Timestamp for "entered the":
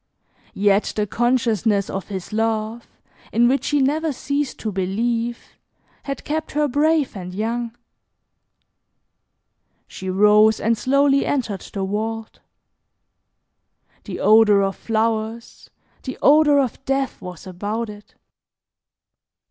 11.23-11.85